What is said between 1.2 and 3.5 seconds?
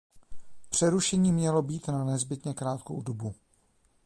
mělo být na nezbytnou krátkou dobu.